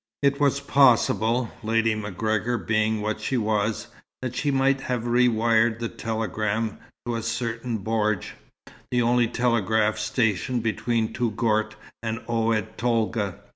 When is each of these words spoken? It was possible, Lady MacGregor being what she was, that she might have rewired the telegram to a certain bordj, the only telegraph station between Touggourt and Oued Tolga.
It 0.23 0.39
was 0.39 0.59
possible, 0.61 1.51
Lady 1.61 1.93
MacGregor 1.93 2.57
being 2.57 3.01
what 3.01 3.21
she 3.21 3.37
was, 3.37 3.85
that 4.23 4.35
she 4.35 4.49
might 4.49 4.81
have 4.81 5.03
rewired 5.03 5.77
the 5.77 5.89
telegram 5.89 6.79
to 7.05 7.15
a 7.17 7.21
certain 7.21 7.77
bordj, 7.77 8.31
the 8.89 9.03
only 9.03 9.27
telegraph 9.27 9.99
station 9.99 10.59
between 10.59 11.13
Touggourt 11.13 11.75
and 12.01 12.17
Oued 12.27 12.79
Tolga. 12.79 13.41